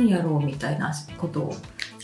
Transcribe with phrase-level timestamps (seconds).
[0.00, 1.54] 何やろうみたいなことを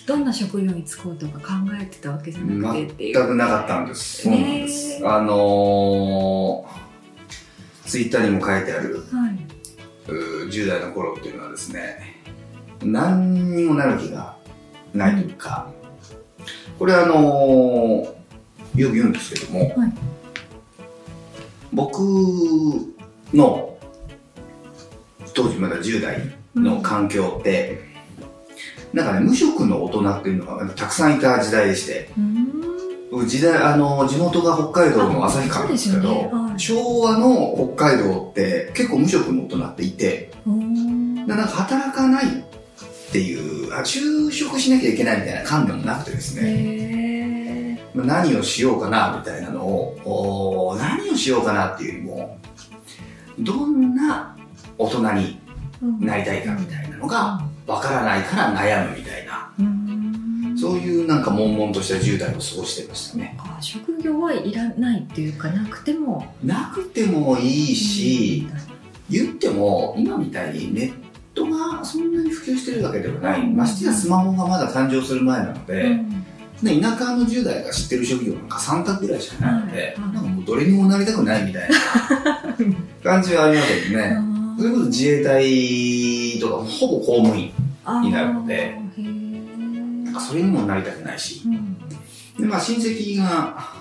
[0.06, 1.46] どんな職業に就こうとか考
[1.80, 3.14] えてたわけじゃなくてっていう。
[3.14, 4.22] 全くなかったんです。
[4.22, 5.08] そうなんです。
[5.08, 9.38] あのー、ツイッターにも書いてある、はい。
[10.08, 12.22] うー10代の頃っていうのはですね、
[12.82, 14.36] 何にもなる気が
[14.94, 15.70] ないというか、
[16.78, 19.92] これあのー、よく言うんですけども、はい。
[21.72, 21.98] 僕
[23.34, 23.75] の
[25.36, 26.18] 当時まだ10代
[26.54, 27.78] の環境って、
[28.92, 32.46] なんかね、無職の大人っていうのがたくさんいた時代でして、うーん
[33.10, 36.60] 僕時代、あの、地元が北海道の旭川なんですけど、はい。
[36.60, 41.26] 昭和の北海道って結構無職の大人っていて、うーん。
[41.26, 52.38] でなんか働かないっていう、あ就職しなきゃいけないみたいな感でもなくてですね、何をしようかなみたいなのを、何をしようかなっていうよりも、
[53.38, 54.25] どんな
[54.78, 55.38] 大人に
[56.00, 60.56] なりたいかみたいなのがわからないから悩むみたいな、うん。
[60.58, 63.36] そういうなんか悶々とした10代を過ごしていましたね。
[63.38, 66.34] あ職業はいらないっていうかなくても。
[66.44, 68.46] なくてもいいし、
[69.10, 70.92] 言っても今みたいにネッ
[71.34, 73.56] トがそんなに普及してるわけではない、うん。
[73.56, 76.24] ましてやスマホがまだ誕生する前なので、うん。
[76.62, 81.76] ね田舎の10代が知ってる職業なんか3択ぐらいしかないので、はいなんかもうどれにもなりたくないみたいな
[83.02, 87.52] 感じはありますけどね、それこそ自衛隊とかもほぼ公務員
[88.02, 88.78] になるので
[90.04, 91.42] なんかそれにもなりたくないし。
[91.44, 91.78] うん。
[92.38, 93.72] で、まあ、親戚が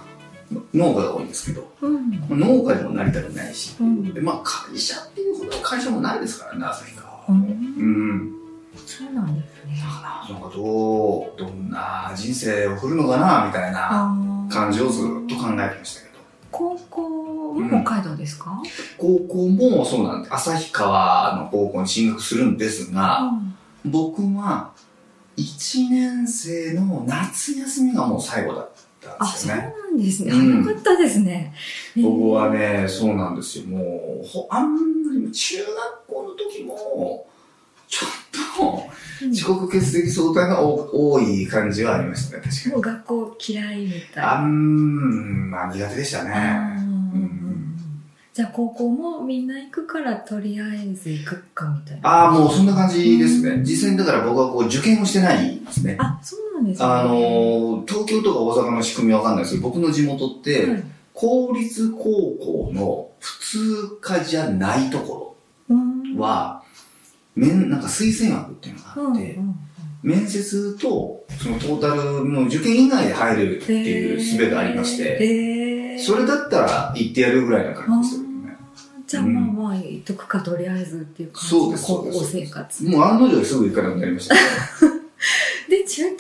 [0.74, 2.12] 農家が多いんですけどうん。
[2.30, 4.14] 農家にもなりたくないし、うん。
[4.14, 7.26] でまあ会社っていうほどの会社もないですからね旭川は。
[7.30, 7.36] うん。
[7.36, 8.36] うん。
[8.86, 9.82] そうなんですね。
[10.30, 14.16] なんかどう、どんな人生を送るのかな、みたいな
[14.50, 16.20] 感じをずっと考えてましたけど。
[16.52, 17.15] 高校
[17.60, 18.62] も北海道ですか、
[18.98, 23.32] 高校もそうなんで、旭川の高校に進学するんですが、
[23.86, 24.72] 僕は
[25.38, 28.70] 1年生の夏休みがもう最後だっ
[29.02, 29.74] たんあそうですよね。
[29.92, 31.54] なんですね、うんあよかったですね
[32.02, 33.66] 僕はね、そうなんですよ。
[33.66, 37.28] もう、ほあんまり中学校の時も、
[37.88, 38.10] ちょっ
[38.58, 38.84] と
[39.24, 42.72] うん遅刻欠席相談が多多い感じはありましたね、確かに。
[42.74, 44.46] もう学校嫌いみたいあな。
[44.48, 46.75] ん、まあ苦手でしたね。
[48.36, 52.10] うんじゃあ高校もみんな行くからとりあえず行くかみたいな。
[52.10, 53.52] ああ、もうそんな感じですね。
[53.52, 55.96] うん実際にだから僕はこう受験をしてないですね。
[56.00, 56.86] あ、そうなんですね。
[56.86, 60.84] あのー、東京とか大阪の仕組みはわかんないですけど、僕の地元って、はい
[61.16, 65.38] 公立高校の普通科じゃないとこ
[65.70, 66.62] うんろは、
[67.36, 69.56] 面、なんか推薦枠っていうのがうんあって、うん
[70.04, 78.25] 面接とそのトータルの受験以外で入れるっていう術がありまして、それだったら行ってやるぐらいな感じですけどね。
[79.08, 82.84] じゃあまあまあ行っとくかとりあえずっていう感じの高校生活。
[82.86, 84.42] もう案の定すぐ行かなくなりましたね。
[85.70, 86.12] で、中退を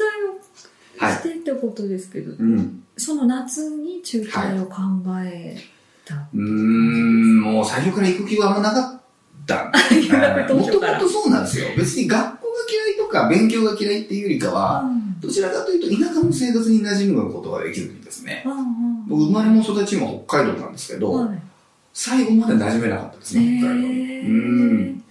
[0.97, 2.83] はいしてってことですけど、うん。
[2.97, 4.81] その夏に中退を考
[5.23, 5.57] え
[6.05, 6.15] た。
[6.15, 9.01] うーん、もう最初から行く気はあんまなかっ
[9.45, 9.71] た。
[10.53, 11.67] もともとそうなんですよ。
[11.77, 18.43] 別に学校が嫌いとか勉強が嫌いっていうよりかは、うんどちらかというと田舎の生活に馴染むことができるんですね。
[18.45, 21.41] うんうん僕生まれも育ちも北海道なんですけど、はい
[21.95, 23.99] 最後まで馴染めなかったですね、北海道に。
[24.01, 25.03] へーうん。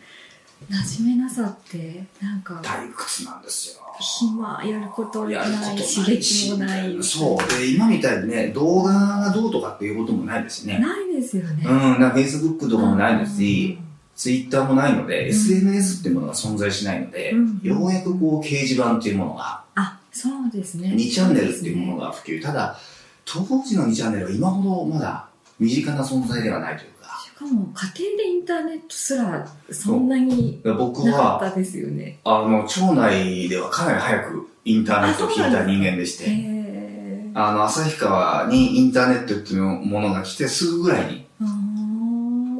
[0.71, 3.83] 馴染めなさってなんか退屈なんですよ。
[3.99, 5.34] 暇やることない
[5.77, 7.59] 刺激もないそう。
[7.59, 10.78] で、今みたいにね、動画がどうとかっていうこともないですしね。
[10.78, 13.84] ないですよねうん、な Facebook とかもないですし、うん
[14.15, 22.41] ツイッターもないので、SNS っていうものが存在しないので、うんようやくこう掲示板っていうものが、あそうですね2チャンネルっていうものが普及。
[22.41, 22.78] ただ、
[23.25, 25.27] 当時の2チャンネルは今ほどまだ
[25.59, 32.19] 身近な存在ではないというか、しかも家庭でインターネットすらそんなに僕なかは、ったですよね。
[32.25, 41.27] あの、町内ではかなり早くインターネットを聞いた人間でしへて、えあの、旭川にインターネットっていうものが来てすぐぐらいに、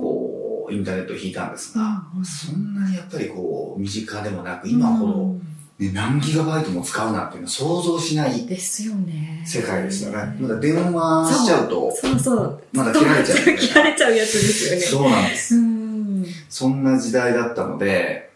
[0.01, 5.41] こう、インターネットを引いたんですが、うんうんそんなにやっぱりこう、身近でもなく、今ほど、ね、
[5.93, 9.43] 何ギガバイトも使うなんていうのは想像しないですよね。
[9.47, 10.37] 世界でしたね。
[10.41, 12.19] まだ電話しちゃうと、そう。
[12.19, 14.81] そうまだ切られちゃう 切られちゃうやつですよね。
[14.81, 15.57] そうなんです。
[15.57, 16.27] うん。
[16.49, 18.31] そんな時代だったので、へ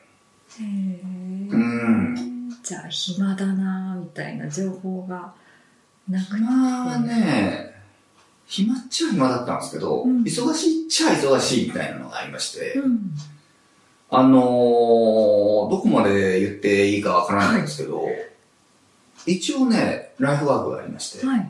[0.61, 2.51] えうん。
[2.63, 5.33] じゃあ暇だなみたいな情報が
[6.09, 7.75] なくまあね、
[8.47, 10.23] 暇っちゃ暇だったんですけど、うん。
[10.23, 13.13] 忙しいっちゃ忙しいみたいなのがありまして、うん
[14.11, 18.07] あのー、どこまで言っていいかわからないんですけど、
[19.27, 21.49] 一応ね、ライフワークがありまして、はいはい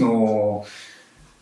[0.00, 0.64] あの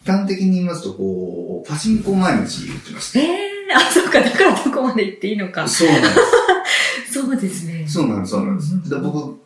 [0.04, 5.66] ー、端的に言いますと、こう、パチンコを毎日言ってまして、ええあ、そっか、だからどこまで行っていいのか。
[5.66, 7.12] そうなんです。
[7.12, 7.84] そ そうですね。
[7.88, 8.74] そうなんです、そうなんです。
[8.74, 9.40] うんうんで僕、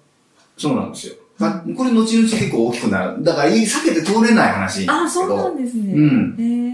[0.59, 1.15] そうなんですよ。
[1.39, 3.23] まあ、これ後々結構大きくなる。
[3.23, 5.55] だから、避けて通れない話あ、そうなど。
[5.55, 5.93] んですね。
[5.95, 6.37] うん。
[6.39, 6.68] へえ。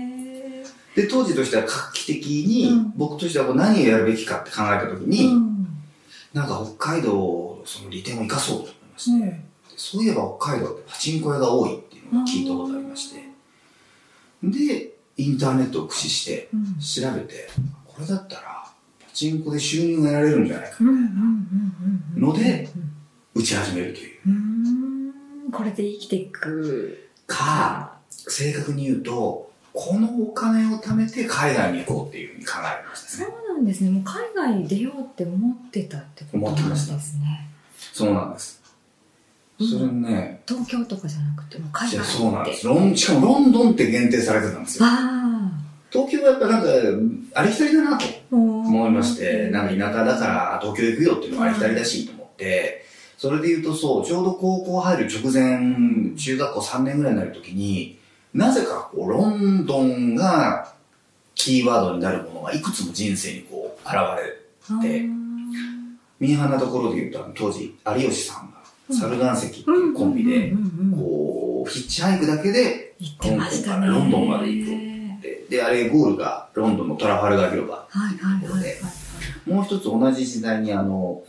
[0.94, 2.92] で、当時としては画期的に、うん。
[2.96, 5.66] 僕としてはこう何をやるべきかって考えたときに、うん。
[6.32, 9.44] なんか北海道、その利点を生かそうと思いまして、うん
[9.76, 13.24] そういえば北海道ってパチンコ屋が多いっていうのを聞いたことありまして、
[14.42, 17.48] で、インターネットを駆使してうん調べて、
[17.84, 18.42] これだったら
[19.00, 21.04] パチンコで収入が得られるんじゃないかうんうんうん
[22.16, 22.68] うんので
[23.34, 24.20] 打ち始めるという。
[24.26, 24.34] うん
[25.46, 25.50] うん。
[25.50, 27.10] これで生きていく。
[27.26, 29.43] か、正確に言うと、
[29.74, 33.34] このお金を貯めて海外に行こうっていうふうに考えましたそうね。
[33.48, 37.50] なんですねもう海外に出ようって思ってたってことなんですね
[37.92, 38.62] そうなんです。
[39.58, 42.66] それね、東京とかじゃなくても海いや外ってそうなんです。
[42.66, 44.86] ロンしかもロンドンって限定されてたんですよ。
[44.88, 45.52] あ
[45.92, 46.68] 東京はやっぱなんか、
[47.40, 52.84] ありきたりだなと思いまして、なんか田舎だから東京行くよっていうのがありきたりだしと思って、
[53.16, 57.96] それで言うとそう、ちょうど高校入る直前、中学校3年ぐらいになるときに、
[58.34, 60.74] なぜかこう、ロンドンが
[61.34, 63.94] キーワードになるものがいくつも人生にこう、現
[64.82, 65.00] れで
[66.20, 68.58] ミーハーなところで言うと、当時、有吉さんが、
[68.94, 70.52] サル岩石っていうコンビで、
[70.96, 73.86] こう、ヒッチハイクだけで、行ってましたね。
[73.86, 77.74] ロンドンまで行くで、であれ、ゴールがロンドンのトラファルガー広場。
[77.76, 79.50] はいはいはいはい。
[79.50, 81.22] もう一つ同じ時代にあの、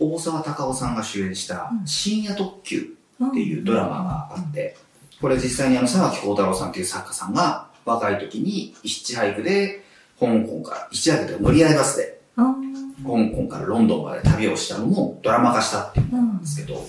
[0.00, 1.86] 大沢たかおさんが主演したうん。
[1.86, 2.94] 深夜特急
[3.24, 4.76] っていうドラマがあって、
[5.20, 9.84] これ実際にあの、沢木幸太郎さんっていう作家さんが若い時にヒッチハイクで
[10.18, 12.54] 香港から、ヒッチハイクで乗り合いバスであ
[13.02, 16.84] 香港からロンドンまで旅をしたのもドラマ化したっていうーうんんですけど、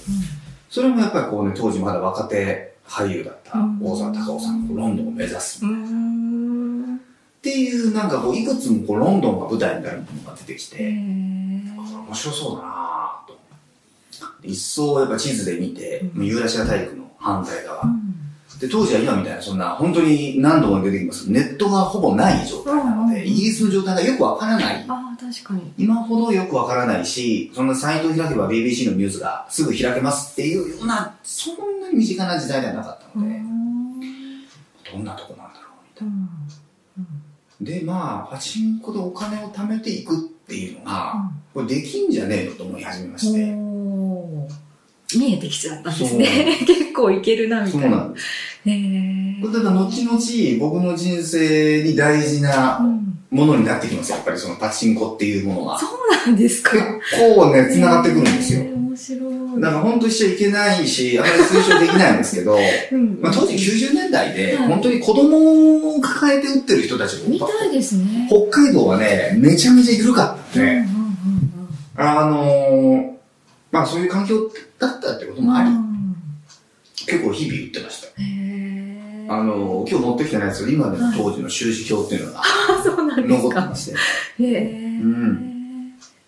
[0.69, 6.95] それもやっぱりこうね、当時まだ若手俳優だった大沢たかおさんがロンドンを目指すうーん。
[6.95, 6.97] っ
[7.41, 13.39] ていうなんかこういくつもこうロンドンが舞台になるものが出てきて、面白そうだなぁと。
[14.43, 16.25] 一層やっぱ地図で見て、うん。
[16.25, 17.81] ユーラシア大陸の反対側。
[17.83, 18.15] うん
[18.59, 24.85] で、当時は今みたいなそんな、本当に何度も出てきますネットがほぼない状態なので、うんイギリスの状態がよくわからない。
[24.87, 33.41] ああ確かに今ほどよくわからないし、そんなサイトを開けば BBC のニュースがすぐ開けますっていうような、そんなに身近な時代ではなかったので、
[34.91, 37.79] どんなとこなんだろうみたいな。
[37.79, 43.74] で、まあ、パチンコでお金を貯めていくっていうのが、これできんじゃねえのと思い始めまして。
[45.19, 46.59] 見えてきちゃったんですね。
[46.65, 47.97] 結構いけるな、みそたいな。
[47.97, 48.25] うなんです。
[48.67, 50.19] へーだから後々
[50.59, 53.01] 僕の人生に大事なうん
[53.31, 55.77] ものになってきますやっぱりそのパチンコっていうものが。
[55.77, 56.71] そうなんですか。
[56.71, 58.63] 結構ね、繋がってくるんですよへ。
[58.63, 59.61] ー面白い。
[59.61, 62.57] だから本当にしちゃいけないし、あまり推奨できないんですけど、
[62.93, 68.29] うんまあ当時90年代ではい本当に子供を抱えて打ってる人たちみも、たいですね。
[68.29, 70.85] 北海道はね、めちゃめちゃ緩かったんで、うんうんうん
[71.97, 73.14] あのー、
[73.71, 75.85] まあそういう環境だったってことうんもあり、うん
[77.07, 78.07] 結構日々打ってました。
[79.27, 83.75] あのー、今日持ってきてないですけど、今でも当時の習字表っていうのがあ、そうなんですか残ってま。
[83.75, 83.91] し
[84.37, 84.43] て。
[84.43, 84.99] へえ。
[85.03, 85.51] うん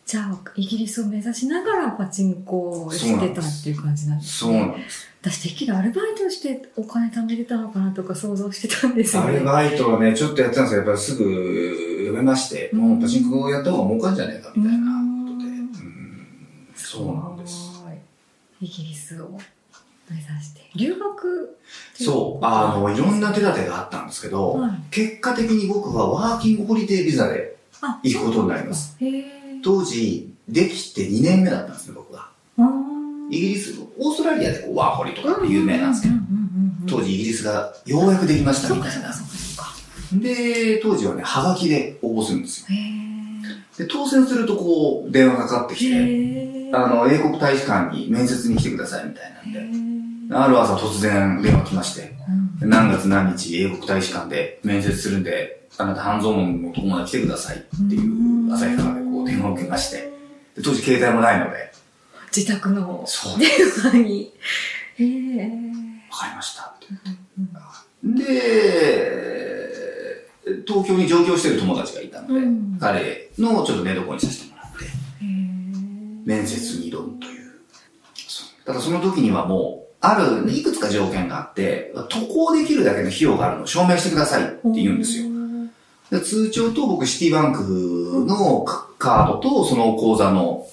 [0.05, 4.59] じゃあ、イギリスを目指しながらパチンコをしてたっていう感じなんですそうね。
[4.61, 5.07] なんです。
[5.21, 9.29] 私、てっきりアルバイトしてお金貯めれたのかなとか想像してたんですよね。
[9.35, 15.16] アルバイトはね、ちょっとやってたんですけど、やっぱりすぐやめまして、うんもうパチンコやった方が儲かるんじゃないかみたいなうん
[16.97, 17.77] そうなんです。
[18.61, 19.29] イギリスを
[20.09, 20.61] 目指して。
[20.75, 21.57] 留学
[21.93, 28.97] そう、あの、いろんな手立てがあったんですけど、はい結果的に僕はワーキングホリデービザであ行くことになります。
[29.63, 32.29] 当時、できて2年目だったんですね、僕が。
[33.29, 36.15] イギリス、オーストラリアでこうワーホリとかって有名なんですけど、
[36.87, 39.13] 当時イギリスがようやくできましたみたいな。
[40.13, 42.67] で、当時はね、ハガキで応募するんですよ。
[42.69, 45.77] へで、当選するとこう、電話がかかってえ。
[45.77, 46.56] きて。
[46.73, 52.69] あの、英国大使館に面接に来てくださいみたいなんで、へある朝突然電話来まして、ーうん。
[52.69, 60.11] 何月何日英国大使館で面接するんで、あなた半蔵門のとこまで来てくださいっていう朝日からでこう電話を受けまして、
[60.55, 61.71] で当時携帯もないので、
[62.35, 63.05] 自宅の
[63.39, 64.33] 電話に。
[64.97, 65.49] へえ。
[66.11, 66.63] わかりました。
[66.63, 66.87] って。
[68.03, 68.15] うん。
[68.15, 69.37] で、
[70.67, 72.77] 東京に上京してる友達がいたので、うん。
[72.79, 74.56] 彼のちょっと寝床にさせてもらって。
[76.27, 77.51] 面接に挑むという。
[78.65, 85.25] ただその時にはもう、ある、いくつか条件があって、渡航できるだけの費用があるのを証明してくださいって言うんですよ。
[86.11, 88.65] で通帳と僕シティバンクの
[88.97, 90.65] カードとその口座の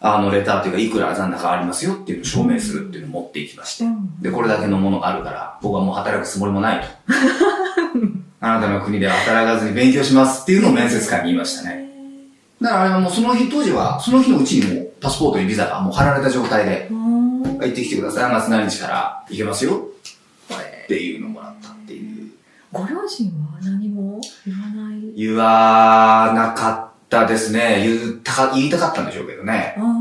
[0.00, 3.84] あのレターというかいくら残高ありますよっていうのを証明するっていうのを持っていきまして。
[4.20, 6.86] で、これだけのものがあるから僕はもう働くつもりもないと。
[8.40, 11.93] あなたの国では働かずに勉強しますっていうのを面接官に言いましたね。
[12.64, 17.04] だからあれはもうその日、当時は、その日のうちにもうパスポートにビザがもう貼られた状態で、うん
[17.44, 22.24] 行ってきてください、何月何日から行けますよこっていうのをもらったっていう。
[22.24, 22.24] れ
[22.72, 25.12] ご両親は何も言わない？
[25.14, 27.84] 言わなかったですね。
[27.86, 29.76] 言ったか、言いたかったんでしょうけどね。
[29.78, 30.00] うん、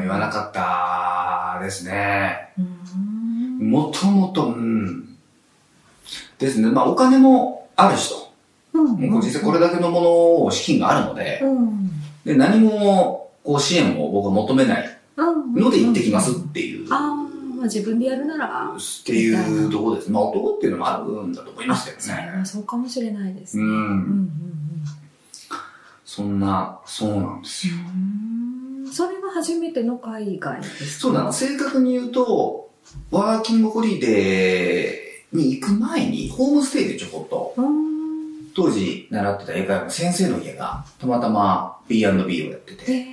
[0.00, 2.52] 言わなかったですね。
[2.58, 5.16] うんもともと、うん。
[6.38, 6.70] ですね。
[6.70, 8.27] まあお金もあるしと。
[8.82, 11.90] うんもう実際これだけのものを資金があるので、うん
[12.24, 16.86] で何もこう支援を僕は求めないうんので行ってきますっていう。
[16.92, 17.14] ああ、
[17.56, 20.10] まあ自分でやるなら、っていうところです。
[20.10, 22.44] まあ男っていうのもあるんだと思いますけどね。
[22.44, 23.66] そうかもしれないですうね。
[23.66, 23.80] うんうん
[24.24, 24.30] ん。
[26.04, 27.74] そんな、そうなんですよ。
[27.74, 27.80] うん
[28.82, 31.00] うんそれが初めての海外ですか？
[31.02, 31.32] そうなの。
[31.32, 32.70] 正確に言うと、
[33.10, 37.97] ワーキングホリデーに行く前に、ホームステイでちょこっと、うん
[38.58, 43.04] 当時習ってた英会話の先生の家が、たまたま B&B をやってて、へ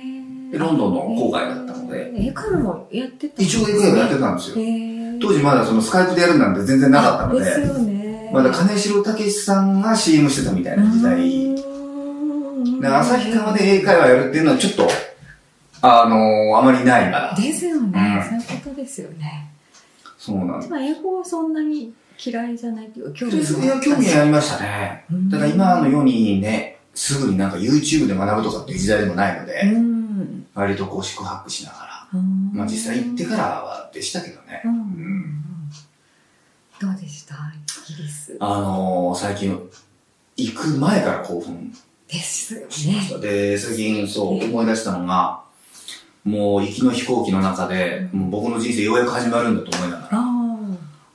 [0.50, 4.56] でロンドンの郊外だったのでえー英会話もやってた一応英会話やってたんですよ。
[4.58, 8.30] へ当時まだそのスカイプでやるなんて全然なかったのですで、よね。
[8.32, 11.54] まだ金城武さんが CM してたみたいな時代。
[12.80, 14.88] で、旭川で英会話やるっていうのはちょっと、
[15.80, 17.34] あのーあまりないから。
[17.36, 19.50] ですよね、うんそういうことですよね。
[20.18, 20.70] そうなんです。
[20.70, 21.92] まあ、英語はそんなに
[22.24, 25.04] 嫌いじゃないっていうか、興味いや、興味ありましたね。
[25.10, 30.46] うんただ今の世にね、すぐになんか YouTube で学ぶとかっていう時代でもないのうで、ん。
[30.54, 32.08] 割とこう宿泊しながら。
[32.14, 34.62] うんまあ実際行ってからはでしたけどね
[36.80, 37.34] どうでした？
[37.90, 38.36] イギリス。
[38.38, 39.58] あのー最近、
[40.36, 41.72] 行く前から興奮
[42.08, 43.10] ですよしましね。
[43.12, 43.18] た。
[43.18, 45.42] で、最近そう思い出したのが、
[46.24, 50.25] もう行きの飛行機の中で、もう僕の人生ようやく始まるんだと思いながらあ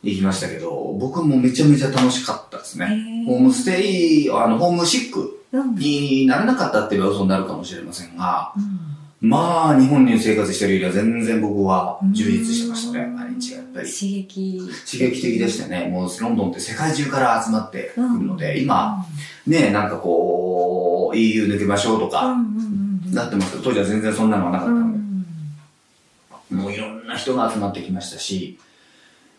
[0.03, 2.87] 行きましたけど、僕もめちゃめちゃ楽しかったですあ。
[2.87, 2.95] ね。
[3.23, 3.81] へホームステ
[4.23, 5.75] イ、あの、ホームシックうん。
[5.75, 8.91] にならなかったって言えば嘘になるかもしれませんが、うん
[9.21, 13.87] まあ、日本に生活してるよりは全然僕は充実してましたね、うん毎日がやっぱり。
[13.91, 14.59] 刺激。
[14.91, 15.89] 刺激的でしたね。
[15.89, 19.05] もうロンドンって世界中から集まってくるので、今、
[19.45, 23.13] ね、なんかこう、EU 抜けましょうとうん、か、うんうんうん。
[23.13, 28.57] なってますけど、当時は全然そんなのはなかったうので、んもういろんな人が集まってきましたし、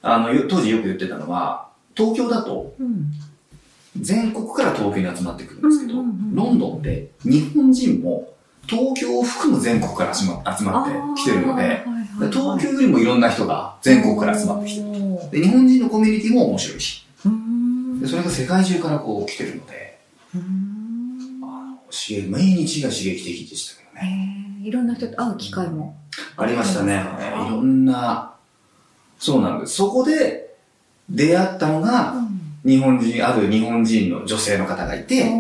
[0.02, 3.12] あの、よ当時よく言ってたのは、東京だとうん。
[4.00, 8.32] 全国から東京に集まってくるんですけど、ロンドンって日本人も
[8.66, 11.85] 東京を含む全国から集ま集まってきてるので、
[12.18, 15.30] で東京よりもいろんな人が全国から集まってきてる。
[15.30, 17.06] てで、日本人のコミュニティも面白いし、
[18.06, 19.99] それが世界中からこう来てるので、
[20.35, 24.61] うんあの毎日が刺激的でしたけどね。
[24.62, 25.97] いろんな人と会う機会も。
[26.37, 27.04] ありましたね。
[27.47, 28.31] いろんな、
[29.22, 29.74] そうなんです。
[29.74, 30.52] そこで
[31.08, 32.14] 出会ったのが、
[32.64, 35.32] 日本人、ある日本人の女性の方がいて、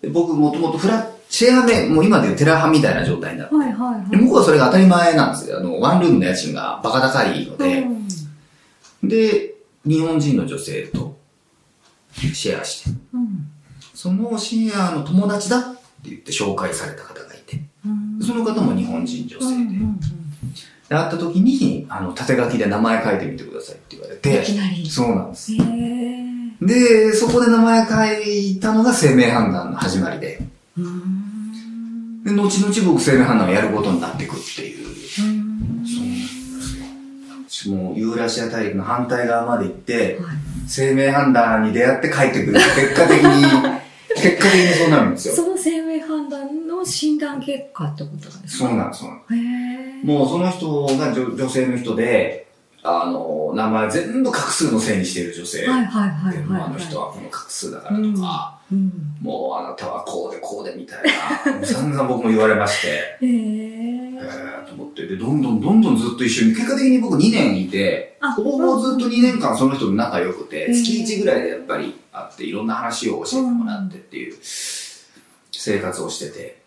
[0.00, 4.10] で僕もともとフラ、シェアメ、もう今でいうテラハみたいな状態になって、はいはいはい。
[4.10, 5.58] で向こうはそれが当たり前なんですよ。
[5.58, 7.80] あの、ワンルームの家賃がバカ高いので、
[9.02, 9.08] うん。
[9.08, 11.16] で、日本人の女性と
[12.12, 13.48] シェアして、うん。
[13.94, 18.24] そのシェアの友達だって言って紹介された方がいて、うん。
[18.24, 20.25] その方も日本人女性で、うんうん
[20.88, 24.88] で会った時に、あの、縦書きで名前書いてみてくださいって言われうんいて、きなり。
[24.88, 25.52] そうなんです。
[26.62, 30.40] で、そこで名前書いたのが生命判断の始まりで、
[30.78, 34.86] うんで、後々僕生命判断をやることになっていくっていう。
[34.86, 34.96] うん
[35.86, 37.74] そうなんですよ。
[37.74, 40.36] もうユーラシア大陸の反対側まで行って、はい
[40.68, 42.54] 生命判断に出会って帰ってくる。
[42.54, 43.44] 結果的に、
[44.16, 45.34] 結果的にそうなるんですよ。
[45.36, 45.85] その生命
[46.86, 48.68] 診断結果ってことなんですか？
[48.68, 50.06] そうなんです、そうなんです。
[50.06, 52.46] もうその人が女女性の人で、
[52.82, 55.66] あの、名前全部画数のせいにしている女性。
[55.66, 58.90] はいはいはいあの人はこの画数だからとか、うん
[59.22, 61.04] もうあなたはこうでこうでみたい
[61.60, 70.74] な、散々僕も言われまして、へええーと思って、で、どんどんどんどんずっと一緒に、結果的に僕2年いて、あほぼほぼずっと2年間その人と仲良くて、うん。
[70.74, 74.34] 月1ぐらいでやっぱり会って、いろんな話を教えてもらってっていう
[75.52, 76.58] 生活をしてて、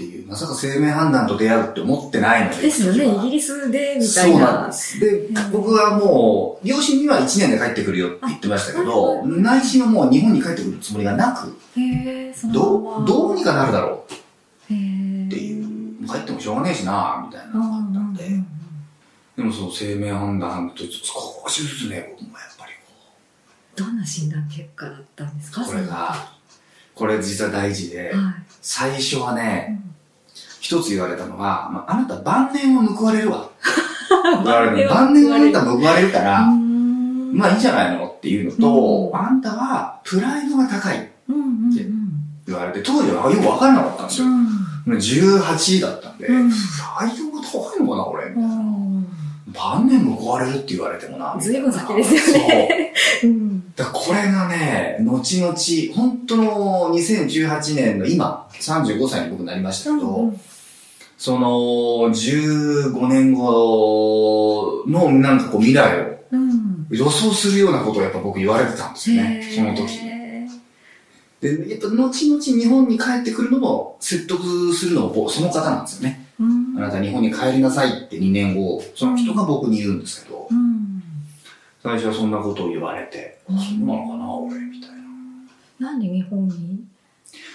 [0.00, 2.62] っていう、まさか生命判断と出会うって思ってないので。
[2.62, 4.52] ですよね、イギリリスでみたそいうな。
[4.52, 4.98] なんです。
[4.98, 5.52] で、うん。
[5.52, 9.26] 僕はもう、両親には1年で帰ってくるよって言ってましたけあど、はい。
[9.26, 14.16] 内心はもう日本に帰ってくるつもりがなく、へえ、そのどう、どうにかなるだろうっ
[14.68, 18.24] ていう、帰ってもしょうがねえしな、みたいなのがあったんで、
[19.36, 22.92] でもそう、生命判断と少しずつね、僕もやっぱりこ
[23.76, 25.60] どんな診断結果だったんですか？
[25.62, 26.32] う、これが、
[27.00, 29.90] これ実は大事ではい最初はうね、ん
[30.60, 33.48] 一つ言われたのは、まあ、あなた晩年は報われるわ。
[34.44, 36.52] 言われるは晩年はあなた報われるから、ま
[37.32, 41.08] まあいいんじゃないのっていうのと、うんあんたはプライドが高い。
[41.30, 44.26] うんうんうんで言われて、当時はよくわからなかったんですよ。
[44.86, 48.24] 18だったんで、うん内容が高いのかな、俺。
[48.26, 49.06] うん
[49.54, 51.34] 晩年報われるって言われてもな。
[51.40, 52.92] ずいぶん先ですよね。
[53.24, 53.49] うんそう。
[53.84, 55.54] これがね、後々、
[55.94, 60.32] 本当の2018年の今、35歳に僕なりましたけど、
[61.18, 61.48] その、
[62.10, 66.86] 15年後のなんかこう未来をうん。
[66.90, 69.94] 予想するようなことをやっぱ僕言われてたんですよね、その時。
[69.98, 70.46] へ
[71.40, 76.26] で、やっぱ後々日本に帰ってくるのも説得するのもその方なんですよね。
[76.40, 76.78] ーうん。
[76.78, 81.02] あなた日本に帰りなさいって2年後、その人が僕に言うんですけど、うん。
[81.82, 85.90] 最初はそんなことを言われて、うんそうなのかな、俺、みたいな。
[85.90, 86.84] なんで日本に？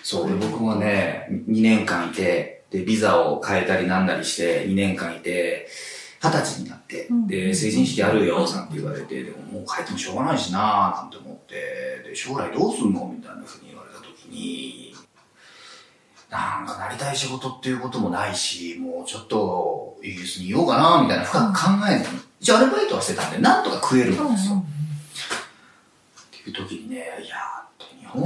[0.04, 5.68] そう、で、僕もね、2年間いて、で、ビザを変えたりなんだりして、2年間いて、
[6.22, 13.14] 二十歳になってうん、で、成人式あるよ、なんて言われて、でももう帰ってもしょうがないしななんて思って、で、将来どうすんの？
[13.16, 14.96] みたいな風に言われた時に、
[16.32, 24.56] なんかなりたい仕事っていうこともないし、もうちょっとイギリスにいようかなみたいな深く考えずに、一応アルバイトはしてたんで、なんとか食えるんですよ。
[24.56, 24.75] って
[26.50, 27.36] いう時にね、いや、
[28.00, 28.24] 日本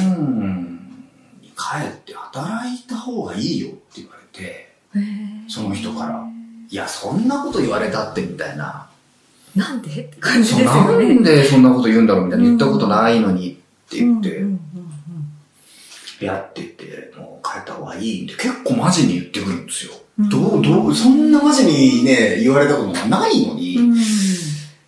[1.41, 4.73] に帰って働いた方がいいよって言われて、
[5.47, 6.25] その人から
[6.71, 8.87] いや、そんなこと言われたってみたいな。
[9.55, 11.13] なんでって感じですよなね。
[11.15, 12.45] んでそんなこと言うんだろうみたいな。
[12.45, 13.55] 言ったことないのにっ
[13.89, 14.45] て言って
[16.23, 19.93] やってて、もう帰った方がいいって結構マジに言ってくるんですよ。
[19.93, 19.99] うん
[20.29, 23.77] どう、どう、そんなマジにね、言われたことがないのに、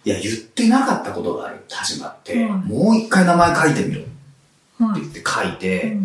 [0.03, 4.11] いや、言ってなかったことが始まって、うんもう一回名前書いてみろって
[4.83, 5.01] はい。
[5.01, 5.97] 言って書いて、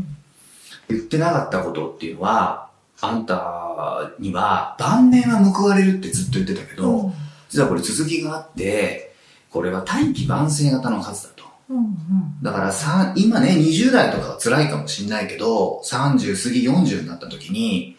[0.89, 2.69] 言ってなかったことっていうのは、
[3.01, 7.13] あんたには晩年は報われるってずっと言ってたけど、
[7.49, 9.15] 実はこれ続きがあって、
[9.51, 11.45] これは大器晩成型の数だと。
[11.71, 11.95] うんうん。
[12.43, 17.97] だからさ、今ね、20代とかは辛いかもしんないけど、30過ぎ40になった時に、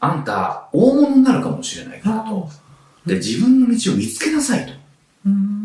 [0.00, 2.48] あんた大物になるかもしれないからと。
[3.06, 4.72] で、自分の道を見つけなさいと。
[5.26, 5.58] うん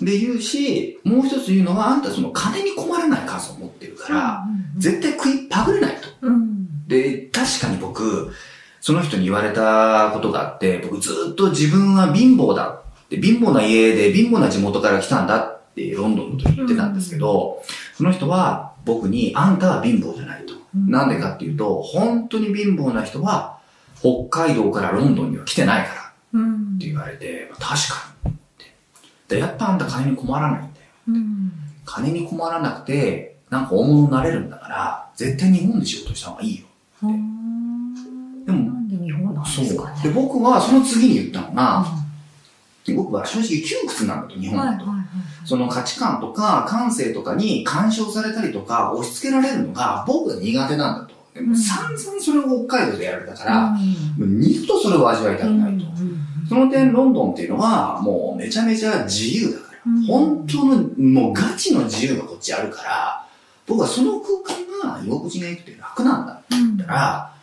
[0.00, 4.44] で言うし、もう一つ言うのは、あんたその金に困らない数を持ってるから、
[4.76, 6.08] 絶対食い、パグれないと。
[6.22, 8.32] うんで、確かに僕、
[8.80, 17.62] その人に言われたことがあって、僕ずっと自分は貧乏だって、貧乏な家で貧乏な地元から来たんだってロンドンの時言ってたんですけど、
[17.94, 20.54] その人は僕に、あんたは貧乏じゃないと。
[20.54, 23.58] うんなんでかっていうと、本当に貧乏な人は、
[24.00, 28.33] 北海道からロンドンには来てないからうんって言われて、確かに。
[29.28, 30.70] で、やっぱあんた金に困らないんだよ。
[31.08, 31.52] うん
[31.86, 36.66] 金に困らなくて、なんか大物になれるんだから、絶対日本で仕事した方がいいよ。
[37.02, 41.86] うんでもなんで日本なんですかねで、僕はその次に言ったのが、
[42.94, 44.70] 僕は正直窮屈なんだと、日本だと。
[44.70, 45.04] はいはいはい
[45.44, 51.14] その価値観とか感性とかに干渉されたりとか押し付けられるのが僕が苦手なんだと。
[51.34, 53.78] でもうん散々それを北海道でやられたから、うんも
[54.20, 55.84] う二度とそれを味わいたくないと。
[56.48, 59.64] その点ロンドンっていうのはもうめちゃめちゃ自由だから。
[59.68, 59.74] うん
[60.06, 63.26] 本当のもうガチの自由がこっちあるから、
[63.66, 64.38] 僕はその空
[64.82, 67.34] 間が居心地が良くて楽なんだうんだから、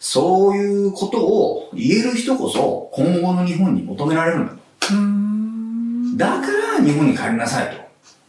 [0.00, 4.94] そういうことを言える人こそ今後の日本に求められるんだと。
[4.94, 6.46] うんだか
[6.78, 7.83] ら日本に帰りなさいと。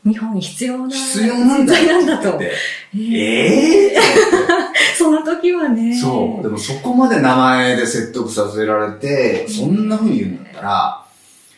[0.06, 2.40] 日本に必要な必要なんだ存在なんだと。
[2.42, 3.98] えーええ
[4.98, 6.44] その時はねそう。
[6.44, 11.06] でもそこまで名前で説得させられて、そんな風に言うんだったら、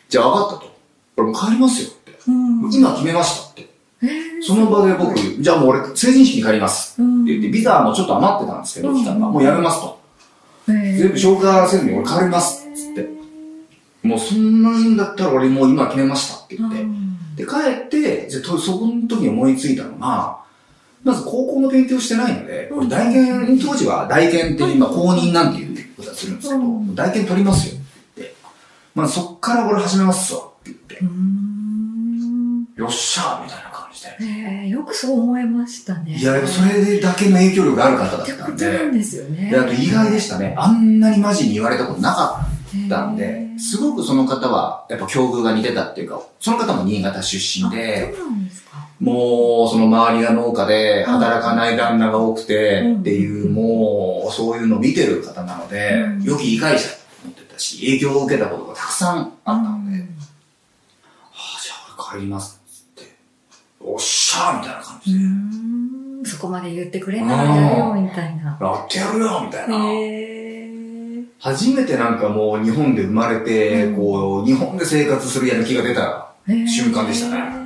[0.08, 0.76] じゃあ分かったと。
[1.18, 2.18] 俺もう帰りますよって。
[2.26, 3.68] うん今決めましたって。
[4.02, 9.98] えーその場で僕、じゃあもう俺成人式に帰りますうんって言って、ビザもちょっと余ってたんですけど、うん期間がもうやめますと。
[10.68, 13.08] えー全部消化せずに俺帰りますっつって。
[14.02, 16.86] もうそんなんだったら俺もう今決めましたって言って。
[17.36, 17.87] で、帰っ
[18.28, 20.38] て、じゃそこの時に思いついたのが、
[21.04, 22.78] まず高校の勉強してないので、うん。
[22.80, 26.94] 俺大研、当時は大研って今公認なんていうことはするんですけど、うん。
[26.94, 28.34] 大研取りますよって
[28.94, 32.66] まあそっから俺始めますわって言ってう、ん。
[32.76, 34.16] よっしゃーみたいな感じで。
[34.20, 36.16] えーよくそう思えましたね。
[36.16, 38.56] いや、それだけの影響力がある方だったんことなん
[38.92, 39.50] で、ですよね。
[39.50, 40.54] であと意外でしたね。
[40.58, 43.58] あんなにマジに言われたことなかったんへで、ー。
[43.58, 48.14] すごくその方は、やっぱ境遇が似てたっていうか、その方も新潟出身で、
[49.00, 60.06] もう、その周りが農家で、働かない旦那が多くてうん、っていう、もう、そういうのを見てる方なのでうん、良き理解者と思ってたし、影響を受けたことがたくさんあったので、は
[61.32, 62.60] あ、じゃあ俺帰ります
[63.00, 63.14] って、
[63.80, 66.24] おっしゃーみたいな感うじで、ん。
[66.24, 68.58] そこまで言ってくれならやるよみたいな。
[68.60, 69.76] やってやるよみたいな。
[71.38, 77.57] 初めてなんかもう日本で生まれて、うんこう、日本で生活するやる気が出た瞬間でしたね。